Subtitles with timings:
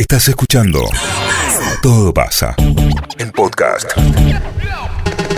[0.00, 0.82] Estás escuchando
[1.82, 2.56] Todo pasa.
[3.18, 3.86] El podcast.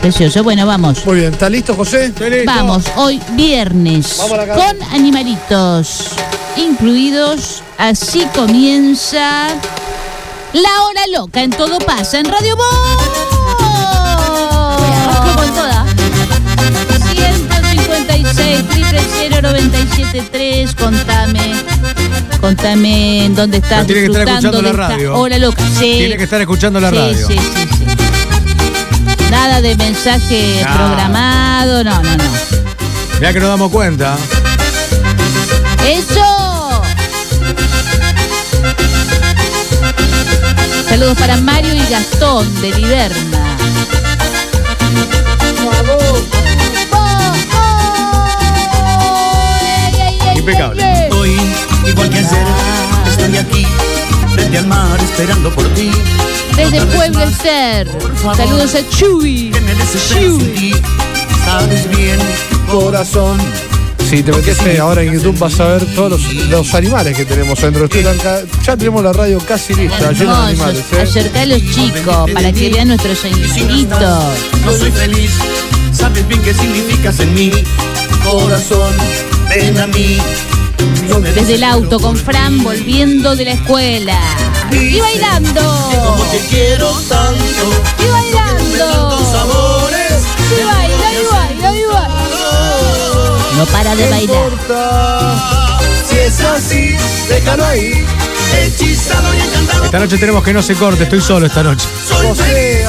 [0.01, 0.45] Precioso.
[0.45, 1.05] Bueno, vamos.
[1.05, 2.13] Muy bien, ¿está listo, José?
[2.47, 4.19] Vamos, hoy viernes.
[4.19, 4.67] Vamos a la cabeza.
[4.69, 6.11] Con animalitos
[6.57, 7.65] incluidos.
[7.77, 9.49] Así comienza
[10.53, 12.57] La Hora Loca en Todo Pasa en Radio.
[15.09, 15.87] Arranco con toda.
[17.11, 21.55] 156 097 Contame.
[22.41, 25.15] Contame en dónde estás Pero tiene que estar escuchando la radio.
[25.17, 25.63] Hora Loca.
[25.79, 25.95] Sí.
[25.99, 27.27] Tiene que estar escuchando la Sí, radio.
[27.29, 27.87] Sí, sí, sí.
[29.31, 32.25] Nada de mensaje programado, no, no, no.
[33.19, 34.17] Mirá que nos damos cuenta.
[35.87, 36.83] ¡Eso!
[40.89, 43.52] Saludos para Mario y Gastón de Liverna.
[52.33, 53.67] Ayer, estoy aquí,
[54.35, 55.91] frente al mar, esperando por ti.
[56.57, 56.81] Desde
[57.87, 59.51] por favor, Saludos a Chuy.
[59.51, 59.73] Que me.
[61.45, 62.19] Sabes bien,
[62.71, 63.39] Corazón.
[64.09, 67.59] Si te metes ahora en YouTube vas a ver todos los, los animales que tenemos
[67.61, 67.87] adentro.
[67.87, 70.85] Estoy acá- ya tenemos la radio casi lista, llena de animales.
[70.93, 71.01] ¿eh?
[71.01, 74.01] Acercá a los chicos para que vean nuestros animalitos.
[74.67, 75.31] no soy feliz.
[75.93, 77.51] Sabes bien qué significas en mí.
[78.23, 78.93] Corazón,
[79.49, 80.19] ven a mí.
[81.21, 84.19] Desde el auto con Fran volviendo de la escuela.
[84.71, 86.27] Y Como bailando.
[86.31, 87.71] te quiero tanto.
[87.99, 89.19] Y bailando.
[90.59, 92.09] Y baila, y baila, y baila.
[93.57, 94.51] No para de ¿Qué bailar.
[96.09, 96.97] Si es así,
[97.29, 98.05] déjalo ahí.
[98.59, 99.85] Hechizado y encantado.
[99.85, 101.89] Esta noche tenemos que no se corte, estoy solo esta noche.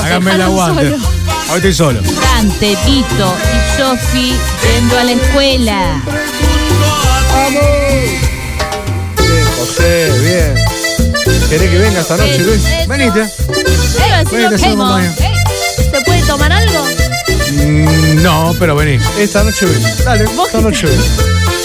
[0.03, 0.93] Háganme el aguante.
[1.49, 2.01] Hoy estoy solo.
[2.03, 4.33] Fran, Tepito y Sofi
[4.75, 6.01] yendo a la escuela.
[7.43, 7.61] ¡Vamos!
[9.17, 10.55] Bien, José, bien.
[11.49, 12.63] ¿Querés que venga esta noche, Luis?
[12.87, 13.29] Venite.
[14.31, 15.03] Venite, hacemos
[15.75, 16.85] ¿Se puede tomar algo?
[17.51, 18.97] Mm, no, pero vení.
[19.19, 19.83] Esta noche ven.
[20.05, 20.23] Dale.
[20.23, 21.01] Esta noche ven.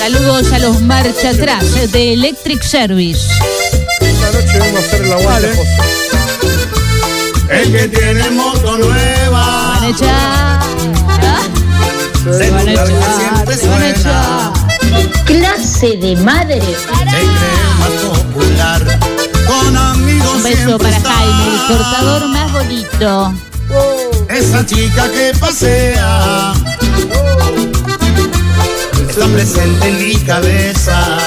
[0.01, 3.29] Saludos a los marcha atrás de Electric Service.
[4.01, 5.57] Esta noche vengo a hacer el aguante, Dale.
[5.59, 5.77] José.
[7.51, 9.75] El que tiene moto nueva.
[9.77, 10.61] Van a echar.
[12.37, 12.87] Se Van a echar.
[12.89, 14.58] siempre Van a echar.
[15.25, 16.61] Clase de madre.
[18.03, 18.99] Popular.
[19.47, 21.11] Con amigos Un beso para está.
[21.11, 23.35] Jaime, el cortador más bonito.
[24.29, 26.53] Esa chica que pasea.
[29.09, 31.19] Está presente en mi cabeza.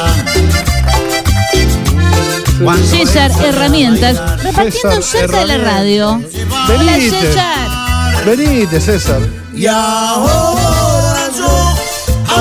[2.63, 6.21] Cuando César Herramientas, repartiendo César cerca de la radio.
[6.69, 7.19] Hola Venite.
[7.21, 8.25] César.
[8.25, 9.21] Venite, César.
[9.53, 10.90] Y ahora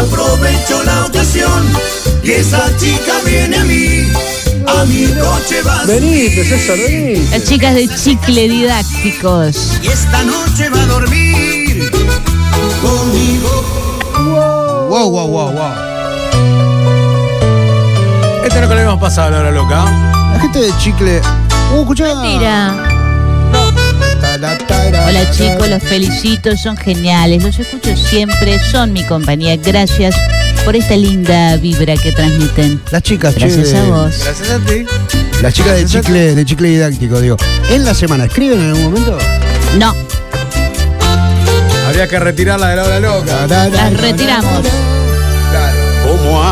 [0.00, 1.68] aprovecho la ocasión
[2.22, 4.08] y esa chica viene a mí,
[4.66, 7.30] a mi coche va Venite, César, venite.
[7.30, 9.78] Las chicas de chicle didácticos.
[9.82, 11.90] y esta noche va a dormir
[12.82, 13.64] conmigo.
[14.88, 15.72] Wow, wow, wow, wow.
[18.44, 19.84] Este no que lo habíamos pasado a la hora loca.
[20.32, 21.20] La gente de chicle.
[21.72, 22.14] Uh, escuchá.
[22.14, 22.74] Mentira.
[24.20, 24.58] Tara,
[25.10, 27.42] Hola chicos, los felicito, son geniales.
[27.42, 29.56] Los escucho siempre, son mi compañía.
[29.56, 30.14] Gracias
[30.64, 32.80] por esta linda vibra que transmiten.
[32.92, 34.14] Las chicas, che, Gracias a vos.
[34.24, 34.86] Gracias a ti.
[35.42, 37.36] Las chicas de chicle, de chicle didáctico, digo.
[37.70, 39.18] En la semana, ¿escriben en algún momento?
[39.80, 39.96] No,
[41.88, 43.46] Habría que retirarla de la hora loca.
[43.48, 44.60] las retiramos.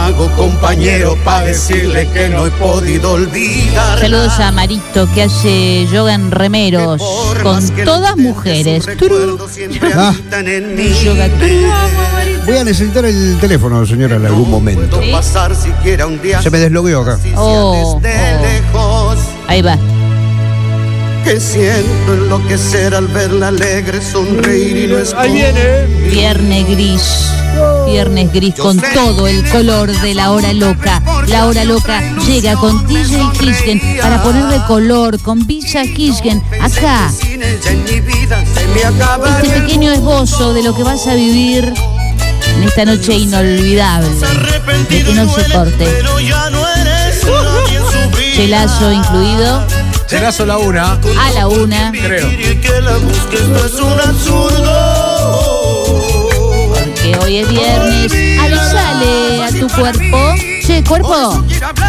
[0.08, 3.98] ¿Cómo hago compañero para decirle que no he podido olvidar?
[3.98, 7.02] Saludos a Marito que hace yoga en remeros
[7.42, 8.86] con todas mujeres.
[9.94, 10.14] Ah.
[11.04, 11.28] Yoga.
[12.46, 14.98] Voy a necesitar el teléfono, señora, en algún momento.
[14.98, 15.12] ¿Sí?
[16.42, 17.18] Se me deslogueó acá.
[17.36, 18.00] Oh,
[18.72, 19.14] oh.
[19.46, 19.76] Ahí va.
[21.22, 25.86] que siento enloquecer al verla alegre sonreír y no es Ahí viene.
[26.10, 27.28] Viernes gris.
[27.90, 31.02] Viernes gris con todo el color de la hora loca.
[31.26, 37.10] La hora loca llega con DJ Kisgen para ponerle color con Visa Kisgen acá.
[39.40, 41.72] Este pequeño esbozo de lo que vas a vivir
[42.56, 44.10] en esta noche inolvidable.
[44.90, 45.86] De que no se corte.
[48.34, 49.66] Chelazo incluido
[50.06, 50.92] Chelazo la una.
[50.92, 51.90] a la una.
[51.92, 52.28] Creo
[57.12, 58.12] que hoy es viernes.
[58.40, 60.34] Avisale a tu cuerpo.
[60.66, 61.44] Che, cuerpo.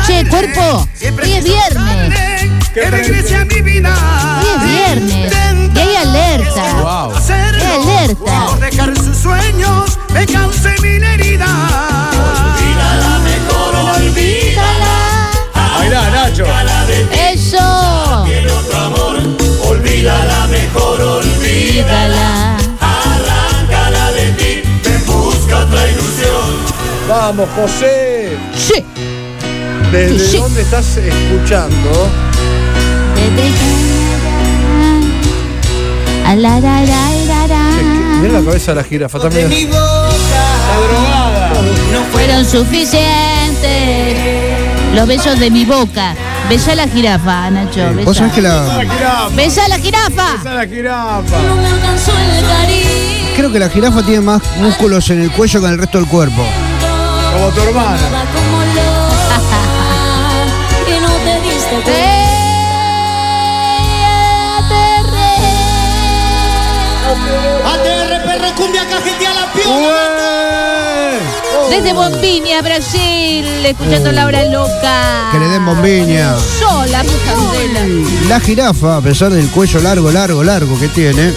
[0.06, 0.88] Che, cuerpo.
[1.22, 2.52] Hoy es viernes.
[2.74, 3.94] Que regrese a mi vida.
[4.40, 5.34] Hoy es viernes.
[5.76, 6.74] Y hay alerta.
[6.82, 7.14] Wow.
[7.30, 8.46] Hay alerta.
[8.48, 11.50] Por dejar sus sueños me cause mil heridas.
[11.50, 15.30] Olvídala mejor, olvídala.
[15.78, 16.46] Bailá, Nacho.
[17.32, 18.24] Eso.
[18.26, 19.18] Tiene otro amor.
[19.68, 22.59] Olvídala mejor, olvídala.
[27.10, 28.38] Vamos, José.
[28.56, 28.84] Sí.
[29.92, 30.38] ¿Desde Sí.
[30.38, 32.08] dónde estás escuchando?
[36.26, 37.72] A la, la, la, la, la.
[38.22, 39.50] Mira la cabeza de la jirafa también.
[42.12, 44.18] Fueron suficientes
[44.94, 46.14] los besos de mi boca.
[46.48, 47.90] Besa la jirafa, Nacho.
[47.96, 48.06] Besa.
[48.06, 48.84] Vos sabés que la.
[49.36, 50.36] Besa la jirafa.
[50.40, 51.24] Esa es la jirafa.
[53.36, 56.08] Creo que la jirafa tiene más músculos en el cuello que en el resto del
[56.08, 56.44] cuerpo.
[57.40, 57.98] Como tu hermana.
[60.86, 61.92] Que no te diste cuenta.
[67.66, 70.10] ATR perro cumbia cajetea la piola.
[71.70, 75.30] Desde Bombiña, Brasil, escuchando la hora loca.
[75.32, 76.36] Que le den bombiña.
[76.38, 77.06] Sola.
[78.28, 81.34] La jirafa, a pesar del cuello largo, largo, largo que tiene,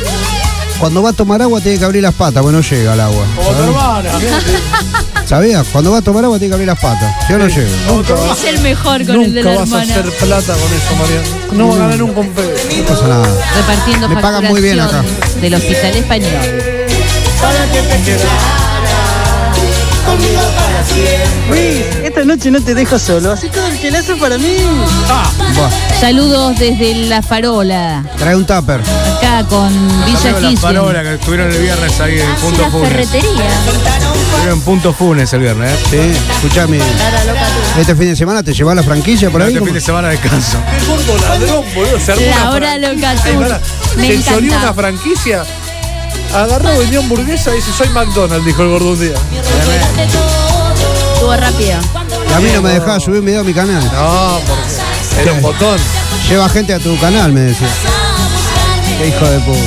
[0.81, 3.25] cuando va a tomar agua tiene que abrir las patas, porque no llega al agua.
[3.37, 4.11] Como tu hermana.
[5.27, 5.67] ¿Sabías?
[5.69, 7.15] Cuando va a tomar agua tiene que abrir las patas.
[7.27, 8.33] Si no, llega.
[8.33, 9.93] Es el mejor con el de Nunca la vas a hermana.
[9.95, 11.29] hacer plata con eso, Mariano.
[11.53, 12.51] No vas a ganar nunca un peso.
[12.79, 13.29] No pasa nada.
[13.57, 15.03] Repartiendo Me pagan muy bien acá.
[15.03, 16.73] facturación del Hospital Español.
[22.05, 24.57] Esta noche no te dejo solo, así todo el chelazo para mí.
[25.55, 25.71] Buah,
[26.01, 28.81] Saludos desde La Farola, trae un tupper.
[29.49, 29.73] Con
[30.05, 32.89] Villa las parolas que estuvieron el viernes ahí en Punto La Funes.
[32.91, 33.31] ferretería.
[34.29, 35.79] Estuvieron en Punto Funes el viernes, ¿eh?
[35.91, 36.79] Sí, escuchame.
[37.79, 39.49] Este fin de semana te llevas la franquicia por ahí.
[39.49, 39.67] Este ¿Cómo?
[39.67, 40.59] fin de semana descanso.
[40.79, 41.99] Qué gordo ladrón, boludo.
[41.99, 44.59] Se armó La hora loca Se encanta.
[44.59, 45.45] una franquicia.
[46.35, 49.15] Agarró, vendió hamburguesa y dice, soy McDonald's, dijo el gordo un día.
[51.15, 51.81] Estuvo rápido.
[52.31, 53.83] Y a mí no me dejaba subir un video a mi canal.
[53.93, 55.79] No, porque era un botón.
[56.29, 57.69] Lleva gente a tu canal, me decía.
[59.03, 59.59] Qué hijo de puta.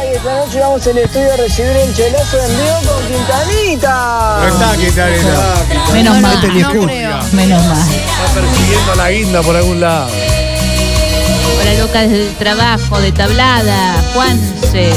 [0.00, 4.38] Ay, esta noche vamos al estudio a recibir el chelazo en vivo con Quintanita.
[4.40, 5.92] No está Quintanita.
[5.92, 6.36] Menos mal.
[6.36, 6.62] Este ni.
[7.32, 7.86] Menos mal.
[7.92, 10.08] Está persiguiendo a la guinda por algún lado.
[11.60, 14.90] Hora loca desde el trabajo, de tablada, Juanse.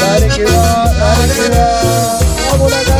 [0.00, 2.18] Dale que va, dale que va.
[2.50, 2.99] Vamos la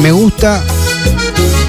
[0.00, 0.62] Me gusta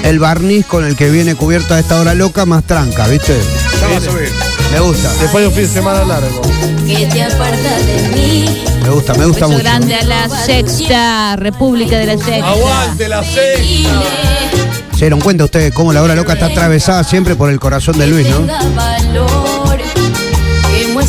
[0.04, 3.36] el barniz con el que viene cubierta esta hora loca más tranca, ¿viste?
[3.80, 4.32] Ya va a subir.
[4.72, 6.42] Me gusta, Después de un fin de semana largo.
[6.86, 8.64] Que te aparta de mí.
[8.82, 9.58] me gusta, me gusta mucho.
[9.58, 12.50] grande a la sexta, República de la Sexta.
[12.50, 14.02] Aguante la sexta.
[14.92, 18.06] Se dieron cuenta ustedes cómo la hora loca está atravesada siempre por el corazón de
[18.06, 18.46] Luis, ¿no?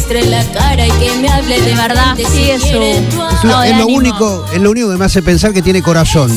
[0.09, 2.81] Muestre la cara y que me hable de verdad, sí, eso.
[2.81, 3.95] Es lo, No, de es lo ánimo.
[3.97, 6.31] único, es lo único que me hace pensar que tiene corazón.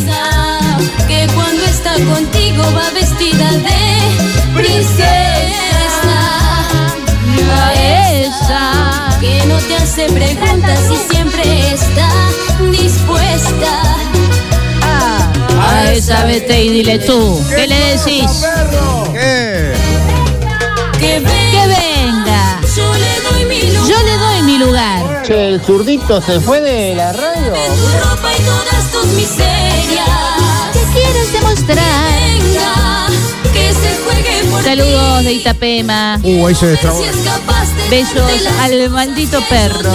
[1.09, 5.07] que cuando está contigo va vestida de princesa.
[8.13, 9.19] Esa.
[9.21, 12.11] Que no te hace preguntas y siempre está
[12.71, 13.83] dispuesta.
[15.63, 17.43] A esa vete y dile tú.
[17.49, 18.45] ¿Qué le decís?
[19.15, 19.73] ¿Qué?
[21.01, 21.21] Que
[25.25, 27.53] Che, el zurdito se fue de la radio.
[27.53, 30.09] tu ropa y todas tus miserias.
[30.73, 31.79] ¿Qué quieres demostrar?
[31.79, 33.07] Venga,
[33.53, 35.25] que se juegue por Saludos ti.
[35.25, 36.21] de Itapema.
[36.25, 37.01] Uh, ahí se destrabó.
[37.89, 39.93] Besos al maldito perro.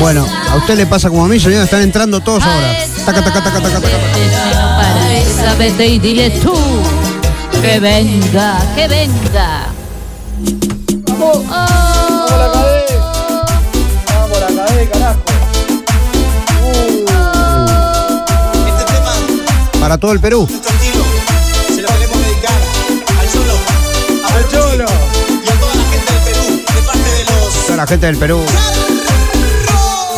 [0.00, 2.74] Bueno, a usted le pasa como a mí, señora, están entrando todos ahora.
[3.04, 3.96] Taca, taca, taca, taca, taca.
[4.78, 6.54] A esa vete y dile tú.
[7.62, 9.66] Que venga, que venga.
[11.20, 11.99] La cabeza.
[14.70, 15.20] Cabeza, carajo.
[18.68, 19.12] Este tema,
[19.80, 20.46] Para todo el Perú.
[20.48, 22.52] se lo queremos dedicar
[23.18, 23.54] al Cholo,
[24.24, 24.84] a Al Cholo.
[25.44, 28.16] y a toda la gente del Perú, de parte de los Toda la gente del
[28.16, 28.40] Perú.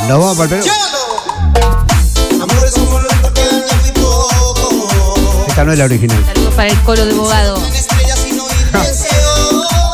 [0.09, 0.75] Nos vamos para el Perú.
[5.49, 6.25] Esta no es la original.
[6.27, 7.59] Saludos para el coro de Bogado.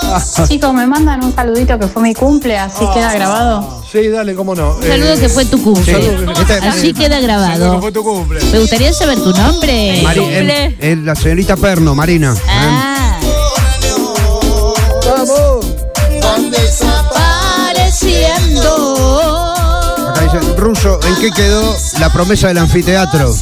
[0.48, 3.82] Chicos, me mandan un saludito que fue mi cumple, así queda grabado.
[3.90, 4.76] Sí, dale, cómo no.
[4.76, 5.92] Un saludo Eh, que fue tu cumple.
[6.40, 7.80] Este- Así queda grabado.
[7.80, 8.42] fue tu cumple.
[8.52, 10.00] Me gustaría saber tu nombre.
[10.02, 12.34] Mari- el- el- la señorita Perno, Marina.
[12.48, 13.18] Ah,
[15.06, 15.66] Vamos.
[16.22, 16.52] Van
[17.58, 18.70] apareciendo.
[20.10, 23.34] Acá dice, Ruso, ¿en qué quedó la promesa del anfiteatro?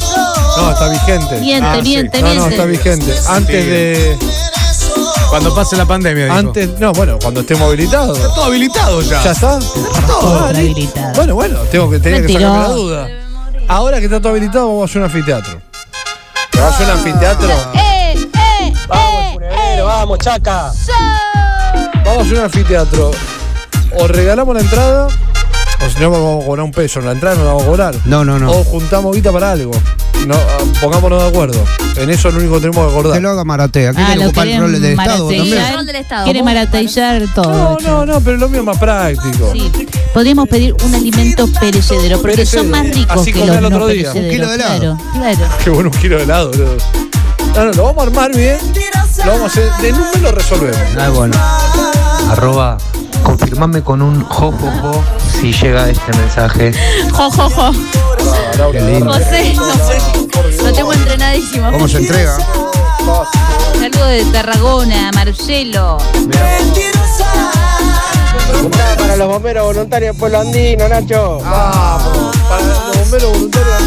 [0.57, 1.39] No, está vigente.
[1.39, 1.81] Miente, Ah, sí.
[1.89, 2.49] miente, No, no, miente.
[2.55, 3.13] está vigente.
[3.27, 4.17] Antes de.
[5.37, 6.35] Cuando pase la pandemia, dijo.
[6.35, 6.79] Antes.
[6.79, 8.17] No, bueno, cuando estemos habilitados.
[8.33, 9.23] Todo habilitado ya.
[9.23, 9.59] ¿Ya está?
[10.07, 11.13] Todo Ah, habilitado.
[11.13, 13.07] Bueno, bueno, tengo que, tenía que sacarme la duda.
[13.67, 15.61] Ahora que está todo habilitado, vamos a hacer un anfiteatro.
[16.53, 17.49] Vamos a hacer un anfiteatro.
[17.75, 19.37] Eh, eh, Vamos
[19.85, 20.71] Vamos, chaca.
[22.03, 23.11] Vamos a hacer un anfiteatro.
[23.99, 25.07] O regalamos la entrada,
[25.85, 27.01] o si no vamos a cobrar un peso.
[27.01, 27.95] La entrada no la vamos a cobrar.
[28.05, 28.51] No, no, no.
[28.51, 29.71] O juntamos guita para algo.
[30.25, 31.63] No, ah, pongámonos de acuerdo.
[31.95, 33.13] En eso es lo único que tenemos que acordar.
[33.17, 33.93] Que lo haga Maratea.
[33.93, 35.63] ¿Quiere Ah, lo ocupar el rol del Estado también?
[36.23, 37.77] Quiere maratillar todo.
[37.81, 39.51] No, no, no, pero lo mío es más práctico.
[39.53, 39.71] Sí.
[40.13, 42.63] Podríamos pedir un alimento perecedero, porque Perecedero.
[42.63, 44.07] son más ricos Así que los el otro no día.
[44.09, 44.31] Un perecederos.
[44.33, 44.97] kilo de helado.
[45.13, 45.53] Claro, claro.
[45.63, 46.77] Qué bueno un kilo de helado, boludo.
[47.55, 48.57] No, no, lo vamos a armar bien.
[49.25, 49.71] Lo vamos a hacer.
[49.81, 50.77] De un lo resolvemos.
[50.99, 51.37] Ah, bueno.
[52.31, 52.77] Arroba,
[53.23, 55.03] confirmame con un jojojo
[55.39, 56.71] si llega este mensaje.
[57.11, 57.71] Jo, jo, jo.
[58.71, 59.13] Qué lindo.
[59.13, 61.71] José, no, lo tengo entrenadísimo.
[61.71, 62.37] ¿Cómo se entrega?
[63.73, 65.97] Saludos de Tarragona, Marcelo.
[68.97, 71.39] Para los bomberos voluntarios del pueblo andino, Nacho.
[71.39, 73.77] Vamos, para los bomberos voluntarios.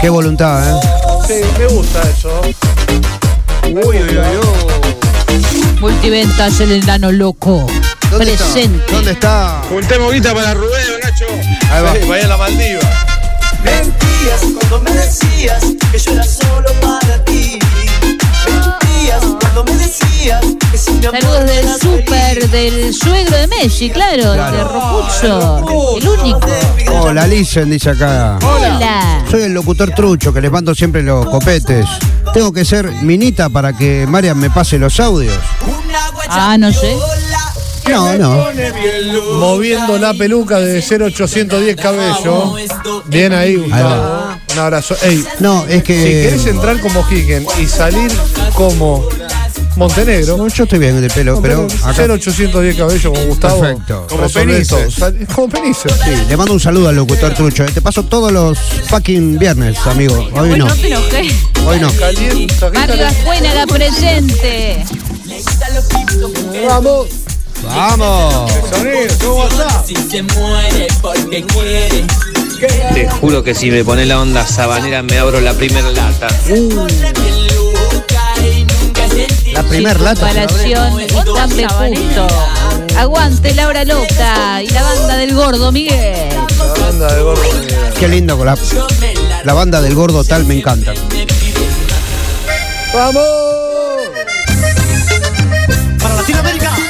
[0.00, 0.80] Qué voluntad, ¿eh?
[1.26, 2.40] Sí, me gusta eso.
[3.64, 5.80] Uy, uy, uy.
[5.80, 7.66] Multiventas, el enano loco.
[8.18, 8.78] ¿Dónde Presente.
[8.78, 8.92] está?
[8.92, 9.62] ¿Dónde está?
[9.68, 11.26] Juntemos guita para Rubén, Nacho.
[11.70, 11.92] Ahí va.
[11.92, 12.80] Sí, vaya a la Maldiva.
[13.62, 17.58] Mentías cuando me decías que yo era solo para ti.
[18.46, 23.90] Mentías cuando me decías que sin mi amor Saludos del super, del suegro de Messi,
[23.90, 25.98] claro, de Rocucho.
[25.98, 26.48] El único.
[26.98, 28.38] Hola, Lisen, dice acá.
[28.42, 29.22] Hola.
[29.30, 31.86] Soy el locutor trucho que les mando siempre los copetes.
[32.32, 35.34] Tengo que ser minita para que Marian me pase los audios.
[36.28, 36.96] Ah, no sé.
[37.88, 38.46] No, no.
[39.38, 42.54] Moviendo la peluca de 0810 cabello.
[43.06, 44.36] Bien ahí, Gustavo.
[44.52, 44.96] Un abrazo.
[45.02, 46.50] Ey, No, es si querés que.
[46.50, 48.10] entrar como Higgin y salir
[48.54, 49.06] como
[49.76, 52.06] Montenegro, No, yo estoy bien de pelo, pero acá.
[52.06, 53.60] 0810 cabello con Gustavo.
[53.60, 54.06] Perfecto.
[54.08, 54.28] Como.
[54.28, 54.94] Penices.
[55.34, 55.92] Como Penices.
[56.02, 57.66] Sí, le mando un saludo al locutor trucho.
[57.66, 60.14] Te paso todos los fucking viernes, amigo.
[60.32, 60.66] Hoy no.
[60.66, 61.28] no te enojé.
[61.66, 61.92] Hoy no.
[61.92, 64.84] Calienta, Barrio Ajuénaga presente.
[66.66, 67.08] Vamos.
[67.66, 68.52] ¡Vamos!
[72.94, 76.28] Te juro que si me pones la onda sabanera me abro la primera lata.
[79.52, 80.32] La primer lata.
[80.32, 81.06] se abre.
[81.06, 82.26] Comparación tan de punto.
[82.96, 86.28] Aguante Laura Loca y la banda del gordo Miguel.
[86.58, 87.42] La banda de gordo.
[87.98, 88.56] Qué lindo con la,
[89.44, 90.92] la banda del gordo tal, me encanta.
[92.94, 93.24] ¡Vamos!
[95.98, 96.85] Para Latinoamérica.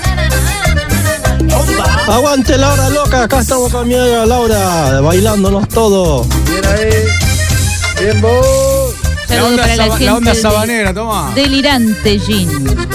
[2.09, 6.25] Aguante Laura loca, acá estamos con mi amiga Laura, bailándonos todo.
[6.49, 8.01] Bien ahí.
[8.01, 8.95] Bien vos.
[9.29, 11.33] La onda, la la onda sabanera, toma.
[11.35, 12.49] Delirante Jean.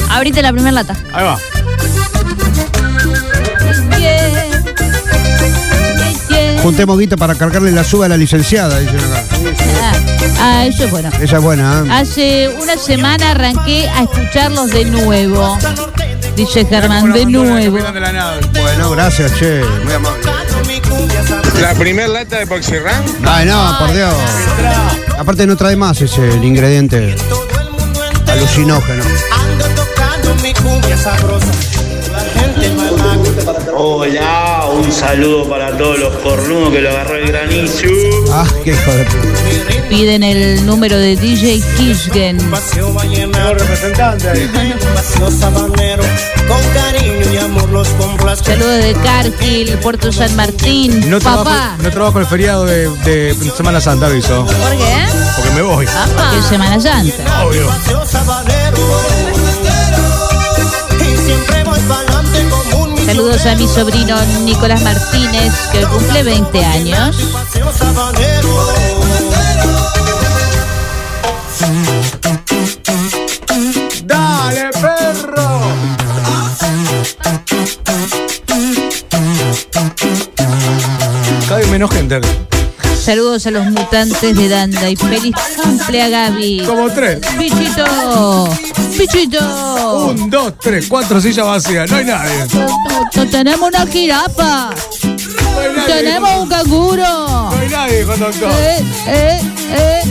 [0.09, 0.95] Abrite la primera lata.
[1.13, 1.37] Ahí va.
[6.63, 9.23] Juntemos guita para cargarle la suba a la licenciada, dicen acá.
[9.81, 9.93] Ah,
[10.39, 11.09] ah, eso es bueno.
[11.19, 11.89] Esa es buena, ¿eh?
[11.91, 15.57] Hace una semana arranqué a escucharlos de nuevo.
[16.35, 17.75] Dice Germán, de Bueno, nuevo.
[17.77, 18.41] capitán de la nave.
[18.59, 19.61] Bueno, gracias, che.
[19.83, 20.21] Muy amable.
[21.61, 23.03] La primer lata de Poxirran.
[23.25, 24.13] Ay, no, por Dios.
[25.17, 27.15] Aparte no trae más ese el ingrediente
[28.27, 29.03] alucinógeno.
[33.73, 37.87] Hola, un saludo para todos los cornudos que lo agarró el granizo.
[38.31, 39.87] Ah, qué puta.
[39.89, 42.37] Piden el número de DJ Kishgen.
[42.37, 44.49] Tengo representante ahí.
[46.47, 48.43] Con cariño y amor los complace.
[48.43, 51.09] Saludos de Cargill, Puerto San Martín.
[51.09, 51.43] No Papá.
[51.43, 54.45] trabajo, no trabajo el feriado de, de Semana Santa, aviso.
[54.45, 55.05] ¿Por qué?
[55.35, 55.85] Porque me voy.
[55.85, 57.45] Porque es Semana Santa.
[57.45, 57.67] Obvio.
[63.43, 67.17] A mi sobrino Nicolás Martínez, que cumple 20 años.
[74.05, 75.59] ¡Dale, perro!
[81.49, 82.40] Cada menos gente.
[83.01, 86.63] Saludos a los mutantes de Danda y feliz cumple a Gaby.
[86.67, 87.19] Como tres.
[87.35, 88.47] Bichito,
[88.95, 90.05] bichito.
[90.05, 91.89] Un, dos, tres, cuatro sillas vacías.
[91.89, 92.45] No hay nadie.
[93.15, 94.69] No tenemos una jirafa.
[94.69, 95.93] No hay nadie.
[95.95, 97.03] Tenemos un canguro.
[97.03, 98.51] No hay nadie, con doctor.
[98.51, 99.41] Eh, eh,
[99.71, 100.01] eh.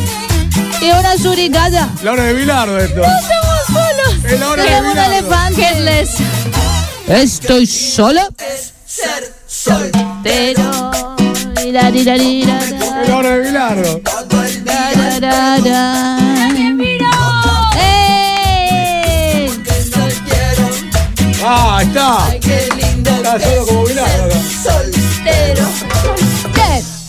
[0.83, 1.89] Y una suricata.
[2.03, 3.03] La hora de Bilardo esto.
[3.03, 4.25] Estamos solos.
[4.25, 6.07] Es la hora de Tenemos un elefante.
[7.07, 8.27] Estoy sola.
[9.47, 10.91] Soltero.
[11.57, 12.45] Es Bilardo.
[12.47, 12.80] ra,
[15.21, 16.19] ra, ra.
[17.79, 19.51] ¡Eh!
[21.45, 22.35] Ah, está.
[22.37, 24.39] Está solo como Bilardo acá.
[25.27, 25.55] Eh,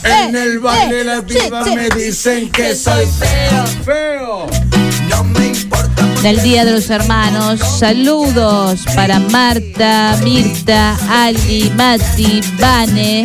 [0.03, 1.75] En el baile pibas sí.
[1.75, 3.65] me dicen que soy feo.
[3.85, 4.47] Feo.
[5.09, 7.59] No me importa del Día de los Hermanos.
[7.79, 13.23] Saludos para Marta, Mirta, Ali, Mati, Vane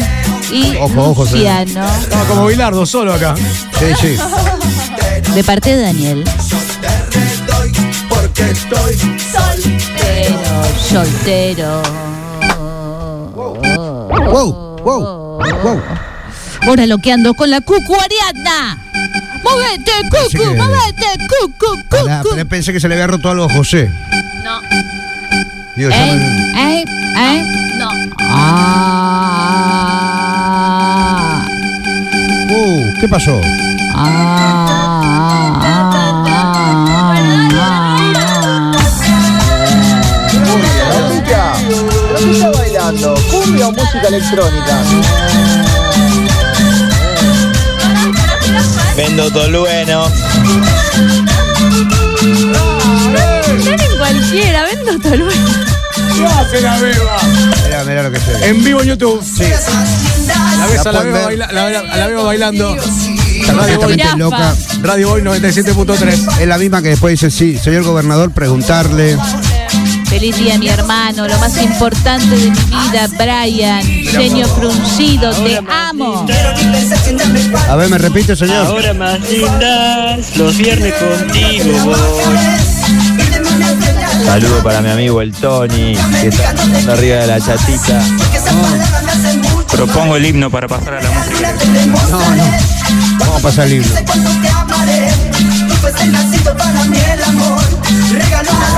[0.51, 1.67] y Ojo, ojo, señor.
[1.67, 1.89] Luciano.
[2.01, 3.35] Estaba como Bilardo solo acá.
[3.37, 4.17] Sí, sí.
[5.35, 6.25] De parte de Daniel.
[8.09, 8.97] Porque estoy
[10.89, 11.83] Soltero.
[13.35, 15.83] Wow, wow, wow.
[16.67, 18.79] Ahora loqueando con la cucu Ariadna.
[19.45, 20.31] ¡Movete, cucu!
[20.31, 22.35] que- ¡Movete, cucu, Pará, cucu!
[22.35, 23.89] pero pensé que se le había roto algo a José.
[24.43, 24.61] No.
[25.77, 26.53] Digo, ¿Eh?
[26.55, 26.85] me- ¿Eh?
[27.19, 27.75] ¿Eh?
[27.79, 27.89] No.
[28.21, 29.36] Ah.
[33.07, 33.41] ¿Qué pasó?
[40.93, 43.15] Rafita, ¿pero qué está bailando?
[43.31, 44.83] ¿Cumbia o música electrónica?
[48.97, 50.07] Vendo tolueno.
[53.59, 55.51] Están en cualquiera, vendo Tolueno.
[56.17, 57.19] ¿Qué hace la beba?
[57.85, 59.23] Mirá, mirá lo que se En vivo en YouTube.
[59.23, 59.43] Sí.
[59.45, 62.75] La ves La a la baila- beba bailando.
[62.77, 64.17] Está Radio Boy, completamente Jirafa.
[64.17, 64.57] loca.
[64.83, 66.41] Radio Boy 97.3.
[66.41, 69.19] Es la misma que después dice, sí, señor gobernador, preguntarle.
[70.09, 71.29] Feliz día, mi hermano.
[71.29, 73.83] Lo más importante de mi vida, Brian.
[73.83, 76.27] Genio fruncido, te amo.
[77.69, 78.67] A ver, me repite, señor.
[78.67, 81.95] Ahora más lindas, los viernes contigo voy.
[84.27, 88.03] Saludo para mi amigo el Tony, que está arriba de la chatita.
[89.71, 91.55] Propongo el himno para pasar a la música.
[92.11, 92.45] No, no.
[93.19, 93.91] Vamos a pasar el libro.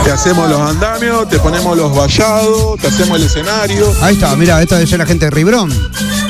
[0.05, 3.93] Te hacemos los andamios, te ponemos los vallados, te hacemos el escenario.
[4.01, 5.71] Ahí está, mira, esta debe ser la gente de Ribrón.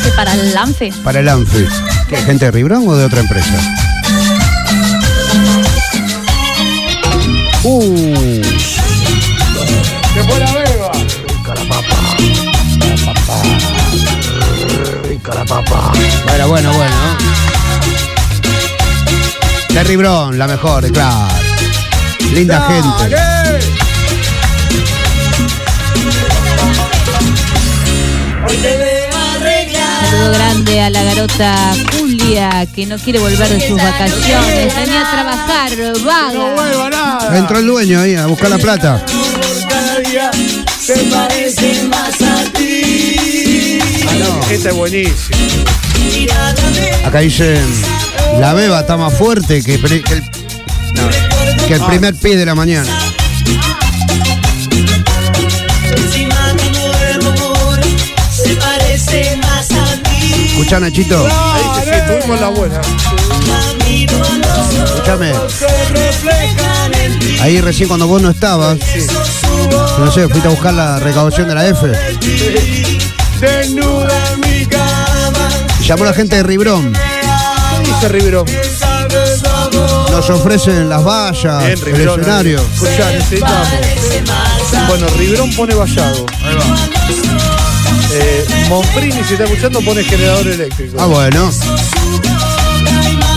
[0.03, 0.93] ¿Qué para el Lanfe?
[1.05, 1.67] Para el Anfi.
[2.09, 3.53] ¿Qué, gente de Ribrón o de otra empresa?
[7.65, 8.43] Uh,
[10.19, 10.91] Se fue la beba.
[16.25, 16.97] bueno, bueno, bueno.
[19.69, 21.29] De Ribrón, la mejor, claro.
[22.33, 23.17] Linda gente.
[30.11, 34.75] Saludo grande a la garota Julia, que no quiere volver de sus vacaciones.
[34.75, 35.71] Venía a trabajar,
[36.05, 37.39] vaga.
[37.39, 39.05] Entró el dueño ahí a buscar la plata.
[40.89, 43.79] Se parece más a ti.
[44.51, 45.37] Esta es buenísima.
[47.05, 47.63] Acá dicen,
[48.41, 50.23] la beba está más fuerte que, que el,
[50.95, 52.89] no, que el primer pie de la mañana.
[55.95, 57.81] Encima tu nuevo amor
[58.35, 60.47] se parece más a ti.
[60.53, 62.81] Escuchá, Nachito, Ahí sí, sí, tuvimos la buena.
[62.81, 64.07] Ti.
[67.41, 68.79] Ahí recién cuando vos no estabas,
[69.99, 71.87] no sé, fuiste a buscar la recaudación de la F.
[73.41, 75.49] Desnuda en mi cama.
[75.81, 76.93] Llamó la gente de Ribrón.
[76.93, 80.11] ¿Qué dice amor.
[80.11, 82.61] Nos ofrecen las vallas, Bien, el escenario.
[82.75, 83.69] Escuchá, necesitamos.
[84.89, 86.27] Bueno, Riverón pone vallado.
[88.11, 90.97] Eh, Monfrini, si está escuchando, pone generador eléctrico.
[90.99, 91.51] Ah, bueno.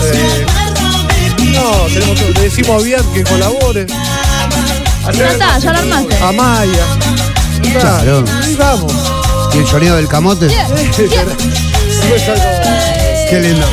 [0.04, 0.46] Eh,
[1.54, 3.86] no, tenemos que, le decimos a Bian que colabore.
[5.10, 6.16] Ya está, ya lo armaste.
[6.22, 6.84] A Maya.
[7.80, 8.24] Claro.
[8.46, 8.92] Y vamos.
[9.52, 10.48] Y el sonido del camote.
[13.28, 13.66] Qué lindo.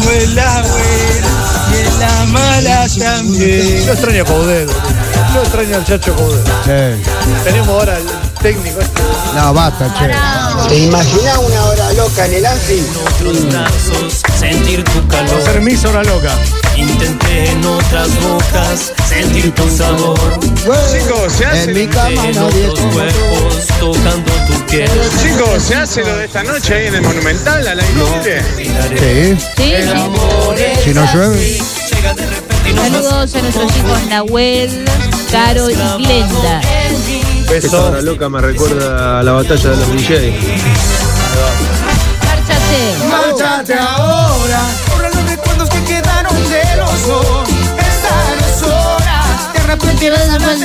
[0.00, 1.28] Tu es la buena
[1.72, 3.84] y en la mala también.
[3.84, 4.72] Yo extraño a Caudero.
[5.34, 6.44] Yo extraño al Chacho Caudero.
[6.64, 7.02] Sí.
[7.44, 8.06] Tenemos ahora el
[8.40, 9.02] técnico este.
[9.34, 10.68] No, basta, che.
[10.68, 12.80] ¿Te imaginas una hora loca en el Anfi?
[13.50, 15.40] brazos, sentir tu calor.
[15.40, 16.32] Hacer misa una loca.
[16.76, 20.16] Intenté en otras bocas sentir tu sabor.
[20.40, 24.88] Chicos, se hace, En mi cama En nadie cuerpos tocando tu piel.
[25.20, 29.36] chicos, se hace lo de esta noche ahí en el Monumental, al aire libre.
[29.36, 29.46] Sí.
[29.56, 30.84] Sí, sí.
[30.84, 31.58] Si no llueve.
[31.90, 34.84] Llega de repente y no Saludos a nuestros hijos Nahuel,
[35.32, 36.60] Caro y Glenda.
[37.50, 37.88] Beso.
[37.88, 41.67] hora loca me recuerda a la batalla de los DJs.
[43.58, 44.60] Márchate ahora.
[44.88, 47.48] Borra los recuerdos que quedaron de los dos.
[47.76, 49.24] Esta no es hora.
[49.52, 50.60] De repente vas a más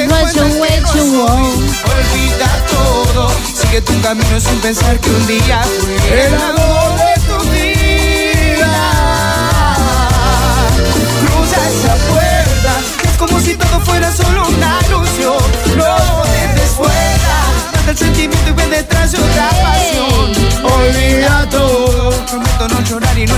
[1.89, 3.31] Olvida todo.
[3.59, 5.63] Sigue tu camino sin pensar que un día
[6.07, 8.73] fue el amor de tu vida.
[11.25, 12.73] Cruza esa puerta.
[13.05, 15.43] Es como si todo fuera solo una ilusión.
[15.77, 17.37] No te des vuelta.
[17.73, 18.53] Mata el sentimiento y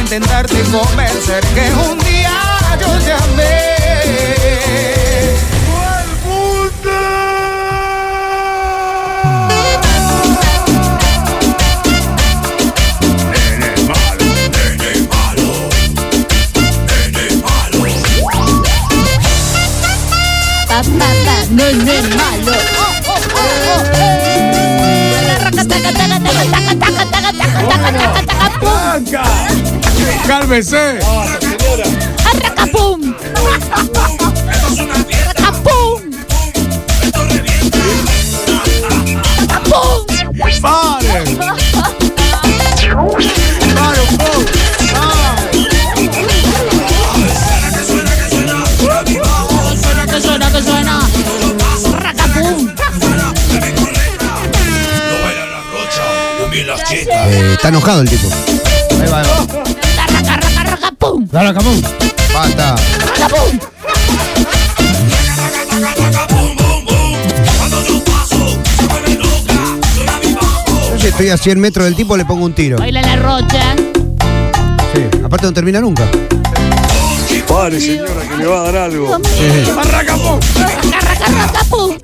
[0.05, 2.31] intentarte convencer que un día
[2.79, 3.65] yo te amé.
[21.51, 22.51] No, no es malo.
[28.97, 29.54] Oh,
[30.27, 30.99] ¡Cálmese!
[32.25, 33.13] ¡Arracapum!
[33.35, 34.17] ¡Arracapum!
[35.29, 36.01] ¡Arracapum!
[40.61, 41.17] ¡Pare!
[43.75, 44.41] ¡Pare un poco!
[50.21, 50.99] ¡Suena que suena
[56.87, 57.01] que.
[57.01, 58.27] Eh, está enojado el tipo.
[61.35, 61.81] Dale, Camón.
[62.33, 62.75] Basta.
[62.75, 63.59] Arraca, pum.
[70.91, 72.77] Yo si estoy a 100 metros del tipo le pongo un tiro.
[72.77, 73.75] Baila la rocha.
[74.93, 75.19] Sí.
[75.25, 76.09] Aparte no termina nunca.
[77.45, 79.15] Pare, señora, que le va a dar algo.
[79.15, 80.39] ¡Arranca, pum!
[80.55, 81.97] Arraca, arraca, pum.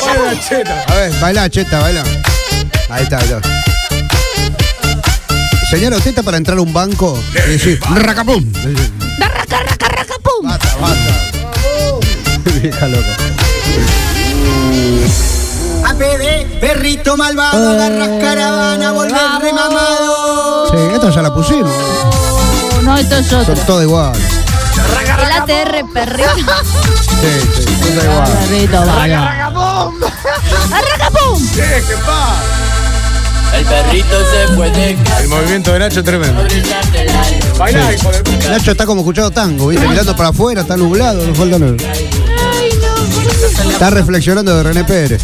[0.00, 0.84] ¡Pare la cheta!
[0.88, 2.02] A ver, baila, cheta, baila.
[2.88, 3.75] Ahí está, ahí está.
[5.70, 7.18] Señora, ¿usted está para entrar a un banco?
[7.32, 8.44] Y decir, racapum.
[9.20, 10.48] Arraca, arraca, arraca, pum.
[10.48, 12.60] Basta, basta.
[12.62, 13.16] Vieja loca.
[15.88, 20.70] APD, perrito malvado, agarras caravana, volver remamado.
[20.70, 21.70] Sí, esto ya la pusimos.
[21.70, 23.56] Oh, No, esto es otro.
[23.56, 24.12] Son todo igual.
[24.14, 26.30] El ATR perrito.
[27.20, 28.32] Sí, sí, son todo igual.
[28.48, 29.22] Perrito, vaya.
[29.22, 29.94] ¡Arranca, pum!
[30.72, 31.46] Arraca, pum.
[31.56, 32.65] ¡Deje paz!
[33.56, 35.20] El perrito se fue de casa.
[35.20, 36.42] El movimiento de Nacho es tremendo.
[37.58, 38.48] Bailá, hijo de.
[38.48, 39.88] Nacho está como escuchando tango, ¿viste?
[39.88, 41.76] Mirando para afuera, está nublado, no falta nada.
[43.70, 45.22] Está reflexionando de René Pérez.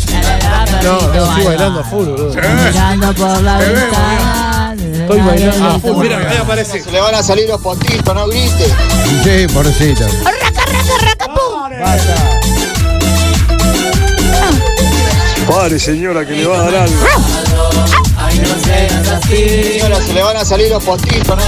[0.83, 2.35] No, no, estoy bailando a full, boludo.
[2.35, 4.75] Mirando por la ventana.
[4.75, 6.03] Estoy bailando a full.
[6.03, 6.83] Mira, ahí aparece.
[6.83, 8.67] Se le van a salir los potitos, no grite.
[9.23, 10.05] Sí, pobrecito.
[10.05, 11.53] Arraca, arraca, arraca, pum.
[15.47, 16.97] Pare, señora, que le va a dar algo.
[18.33, 19.73] Ay, no seas así.
[19.73, 21.43] Señora, se le van a salir los potitos, no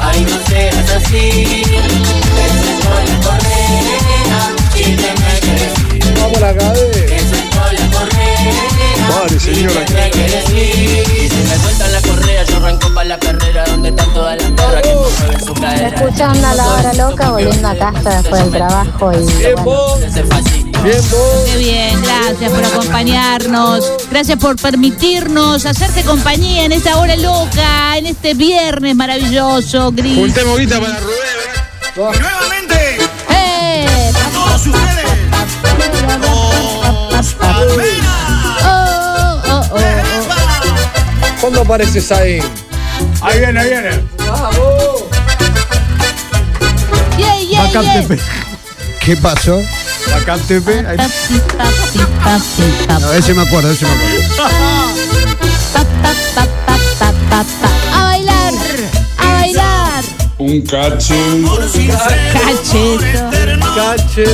[0.00, 1.62] Ay, no seas así.
[6.20, 7.16] Vamos a la cadena.
[7.72, 9.08] La correa.
[9.08, 9.84] Pare, señora.
[10.48, 13.64] Y si me sueltan la correa, yo arranco para la carrera.
[13.66, 15.88] Donde están todas las perras que mueven su cadera.
[15.88, 19.16] Escuchando a la hora loca, volviendo a casa después del trabajo y
[19.62, 19.96] bueno,
[20.92, 21.44] vos.
[21.46, 23.92] Qué bien, gracias por acompañarnos.
[24.10, 30.18] Gracias por permitirnos hacerte compañía en esta hora loca, en este viernes maravilloso, Gris.
[30.18, 32.20] Juntemos guita para Rubén.
[32.20, 32.98] Nuevamente,
[33.30, 34.12] ¡Eh!
[34.14, 35.04] a todos ustedes.
[37.12, 38.06] Los Palmeras.
[38.64, 41.40] Oh, oh, oh, oh.
[41.40, 42.40] ¿Cuándo apareces ahí?
[43.20, 43.90] Ahí viene, ahí viene.
[47.16, 48.02] Yeah, yeah, yeah.
[48.02, 48.20] TP.
[49.00, 49.62] ¿Qué pasó?
[50.12, 50.84] Acá Tepe.
[50.86, 50.96] Ahí.
[52.88, 54.18] A ver si me acuerdo, a ver si me acuerdo.
[57.92, 58.54] A bailar,
[59.18, 60.04] a bailar.
[60.38, 61.16] Un cache.
[62.32, 63.30] Cacheto.
[63.74, 64.26] Cache.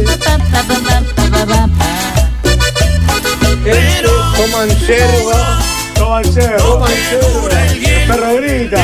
[3.64, 5.58] Pero coman yerba.
[5.98, 6.58] Coman yerba.
[6.58, 7.66] Coman yerba.
[7.82, 8.80] El perro grita.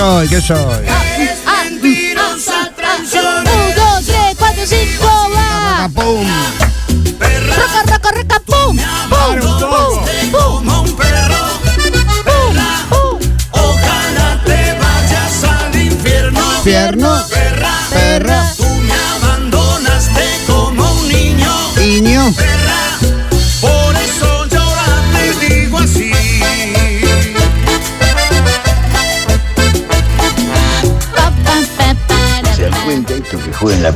[0.00, 0.28] Soy?
[0.28, 0.86] ¿Qué soy?
[1.18, 3.38] Es mentirosa traición.
[3.38, 5.88] Un, dos, tres, cuatro, cinco, va.
[5.94, 6.26] ¡Pum!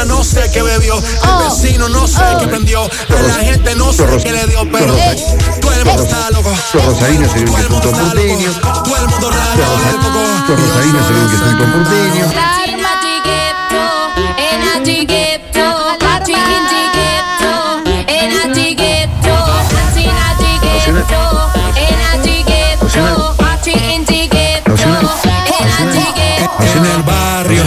[0.00, 4.04] vecina no sé qué bebió, el vecino no sé qué prendió, la gente no sé
[4.22, 4.94] qué le dio, pero
[5.60, 6.52] todo el mundo está loco.
[6.74, 8.60] Los rosarinos se ven que son todos porteños.
[8.60, 10.52] Todo el mundo raro, loco.
[10.52, 12.32] Los rosarinos se ven que son todos porteños.
[26.72, 27.64] En el barrio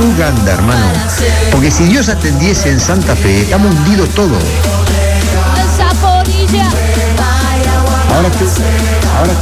[0.00, 0.86] Uganda, hermano.
[1.50, 4.42] Porque si Dios atendiese en Santa Fe, estamos hundidos todos.
[8.14, 8.48] Ahora estoy.
[9.18, 9.34] Ahora.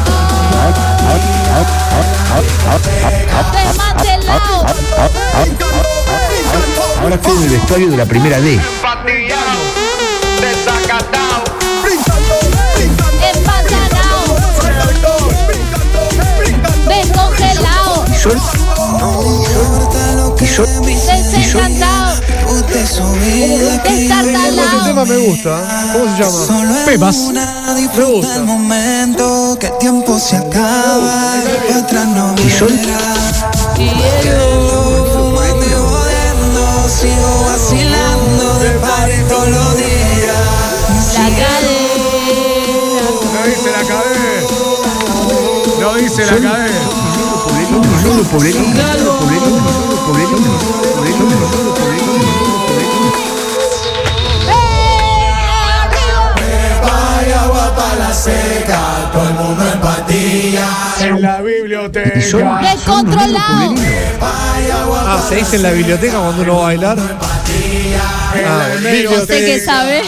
[3.52, 4.66] Desmantelado.
[7.00, 8.60] Ahora estoy en el vestuario de la primera D.
[18.24, 20.34] Descongelado.
[20.40, 20.66] Y sol.
[20.88, 21.22] Y sol.
[21.26, 22.22] Desencantado.
[23.76, 24.08] Este
[24.86, 25.92] tema me gusta.
[25.92, 26.40] ¿Cómo se llama?
[26.86, 27.16] Pepas.
[27.96, 28.42] Me gusta.
[28.42, 31.34] momento que el tiempo se acaba
[31.66, 31.70] y
[36.52, 40.36] no sigo vacilando de party todos los días.
[41.14, 43.04] La cadena.
[43.34, 44.48] No dice la cadena.
[45.80, 47.03] No dice la cadena.
[48.04, 48.64] Solo poblerino.
[48.64, 49.62] Solo poblerino.
[49.80, 50.58] Solo poblerino.
[51.24, 52.04] Solo
[58.14, 60.68] seca, todo el mundo en patilla.
[61.00, 62.60] En la biblioteca.
[62.62, 63.74] Descontrolado.
[64.20, 66.98] Ah, se dice en la biblioteca cuando uno va a bailar.
[68.46, 68.68] Ah,
[69.26, 70.02] Sé que sabe.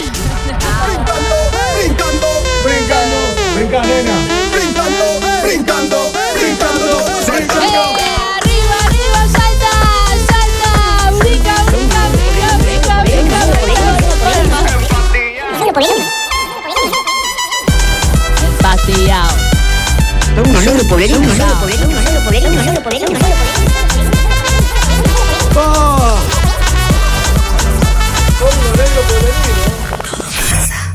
[20.88, 21.54] Uno solo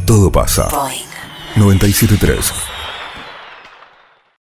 [0.06, 0.68] Todo pasa.
[1.56, 2.61] 973